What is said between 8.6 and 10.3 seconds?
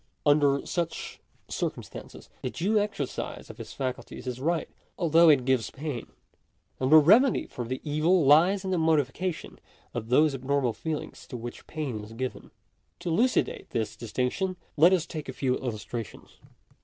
in the modification of